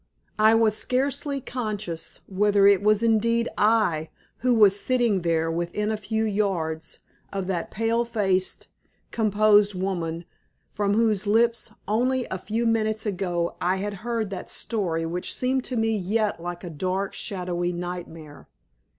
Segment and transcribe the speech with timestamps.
[0.39, 5.95] I was scarcely conscious whether it was indeed I who was sitting there within a
[5.95, 6.97] few yards
[7.31, 8.67] of that pale faced,
[9.11, 10.25] composed woman
[10.73, 15.63] from whose lips only a few minutes ago I had heard that story which seemed
[15.65, 18.47] to me yet like a dark, shadowy nightmare.